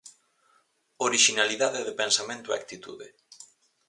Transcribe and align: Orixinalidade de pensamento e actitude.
Orixinalidade 1.07 1.79
de 1.87 1.97
pensamento 2.01 2.47
e 2.49 2.55
actitude. 2.61 3.07